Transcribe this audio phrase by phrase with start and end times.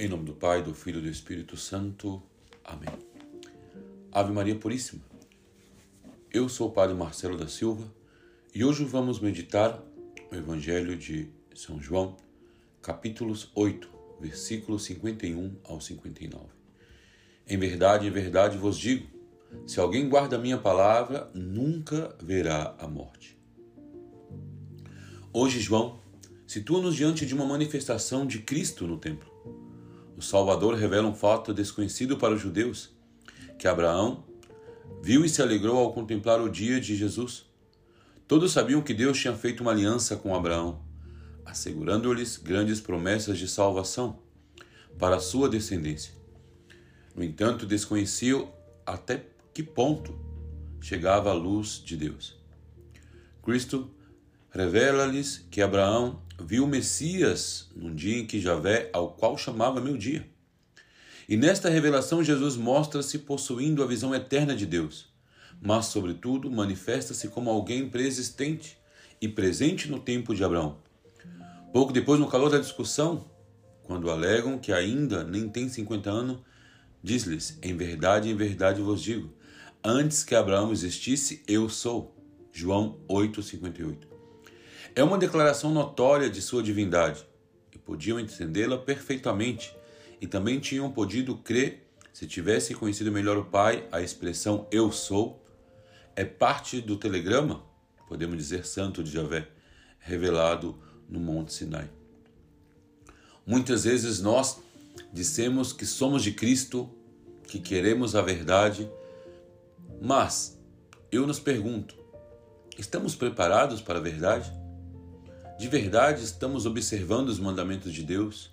[0.00, 2.22] Em nome do Pai, do Filho e do Espírito Santo.
[2.64, 2.88] Amém.
[4.12, 5.02] Ave Maria Puríssima.
[6.32, 7.92] Eu sou o Padre Marcelo da Silva
[8.54, 9.82] e hoje vamos meditar
[10.30, 12.16] o Evangelho de São João,
[12.80, 13.90] capítulos 8,
[14.20, 16.44] versículos 51 ao 59.
[17.44, 19.04] Em verdade, em verdade vos digo:
[19.66, 23.36] se alguém guarda minha palavra, nunca verá a morte.
[25.32, 25.98] Hoje, João
[26.46, 29.28] situa-nos diante de uma manifestação de Cristo no templo.
[30.18, 32.90] O Salvador revela um fato desconhecido para os judeus,
[33.56, 34.24] que Abraão
[35.00, 37.46] viu e se alegrou ao contemplar o dia de Jesus.
[38.26, 40.82] Todos sabiam que Deus tinha feito uma aliança com Abraão,
[41.46, 44.18] assegurando-lhes grandes promessas de salvação
[44.98, 46.12] para a sua descendência.
[47.14, 48.52] No entanto, desconheciam
[48.84, 50.18] até que ponto
[50.80, 52.36] chegava a luz de Deus.
[53.40, 53.88] Cristo
[54.50, 59.96] revela-lhes que Abraão viu o Messias num dia em que Javé, ao qual chamava meu
[59.96, 60.28] dia.
[61.28, 65.12] E nesta revelação, Jesus mostra-se possuindo a visão eterna de Deus,
[65.60, 68.78] mas, sobretudo, manifesta-se como alguém preexistente
[69.20, 70.78] e presente no tempo de Abraão.
[71.72, 73.28] Pouco depois, no calor da discussão,
[73.82, 76.38] quando alegam que ainda nem tem 50 anos,
[77.02, 79.34] diz-lhes: Em verdade, em verdade vos digo,
[79.84, 82.14] antes que Abraão existisse, eu sou.
[82.52, 84.17] João 8:58.
[84.94, 87.26] É uma declaração notória de sua divindade,
[87.72, 89.76] e podiam entendê-la perfeitamente,
[90.20, 95.44] e também tinham podido crer, se tivessem conhecido melhor o Pai, a expressão eu sou
[96.16, 97.62] é parte do telegrama,
[98.08, 99.46] podemos dizer santo de Javé,
[100.00, 100.76] revelado
[101.08, 101.88] no Monte Sinai.
[103.46, 104.58] Muitas vezes nós
[105.12, 106.90] dissemos que somos de Cristo,
[107.46, 108.90] que queremos a verdade,
[110.02, 110.58] mas
[111.12, 111.94] eu nos pergunto:
[112.76, 114.52] estamos preparados para a verdade?
[115.58, 118.52] De verdade estamos observando os mandamentos de Deus?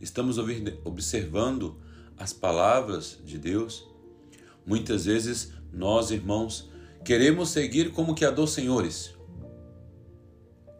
[0.00, 1.78] Estamos observando
[2.16, 3.86] as palavras de Deus?
[4.64, 6.70] Muitas vezes nós, irmãos,
[7.04, 9.14] queremos seguir como que a dos senhores.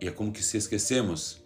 [0.00, 1.44] E é como que se esquecemos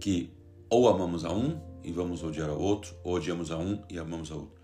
[0.00, 0.32] que
[0.68, 4.32] ou amamos a um e vamos odiar ao outro, ou odiamos a um e amamos
[4.32, 4.60] ao outro.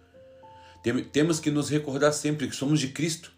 [1.12, 3.32] Temos que nos recordar sempre que somos de Cristo.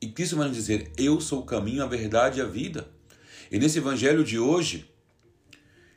[0.00, 2.92] E Cristo vai nos dizer: Eu sou o caminho, a verdade e a vida.
[3.50, 4.88] E nesse evangelho de hoje,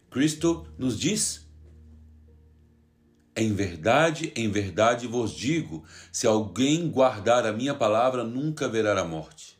[0.09, 1.47] Cristo nos diz:
[3.35, 9.06] Em verdade, em verdade vos digo: se alguém guardar a minha palavra, nunca verá a
[9.06, 9.58] morte.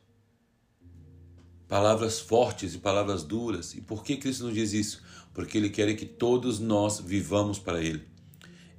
[1.68, 3.76] Palavras fortes e palavras duras.
[3.76, 5.04] E por que Cristo nos diz isso?
[5.34, 8.08] Porque Ele quer que todos nós vivamos para Ele,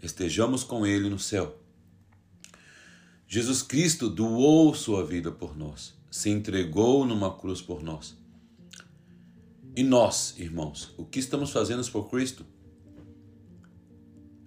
[0.02, 1.56] estejamos com Ele no céu.
[3.30, 8.17] Jesus Cristo doou sua vida por nós, se entregou numa cruz por nós.
[9.78, 12.44] E nós, irmãos, o que estamos fazendo por Cristo?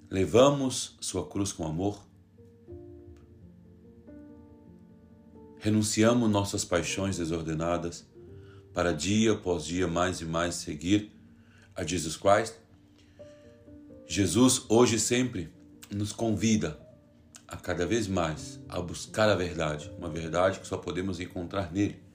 [0.10, 2.06] Levamos sua cruz com amor?
[5.58, 8.06] Renunciamos nossas paixões desordenadas
[8.74, 11.14] para dia após dia mais e mais seguir
[11.74, 12.60] a Jesus Cristo?
[14.06, 15.50] Jesus hoje e sempre
[15.90, 16.78] nos convida
[17.48, 22.11] a cada vez mais a buscar a verdade, uma verdade que só podemos encontrar nele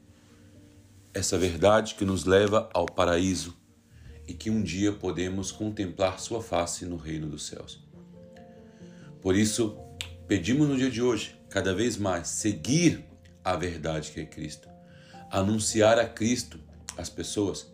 [1.17, 3.57] essa verdade que nos leva ao paraíso
[4.29, 7.83] e que um dia podemos contemplar Sua face no reino dos céus.
[9.23, 9.79] Por isso,
[10.29, 13.03] pedimos no dia de hoje, cada vez mais, seguir
[13.43, 14.69] a verdade que é Cristo,
[15.31, 16.61] anunciar a Cristo
[16.99, 17.73] às pessoas.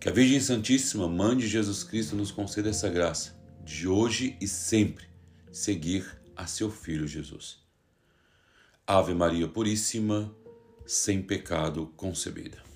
[0.00, 4.48] Que a Virgem Santíssima, Mãe de Jesus Cristo, nos conceda essa graça, de hoje e
[4.48, 5.06] sempre,
[5.52, 7.58] seguir a seu Filho Jesus.
[8.84, 10.34] Ave Maria Puríssima,
[10.86, 12.73] sem pecado concebida.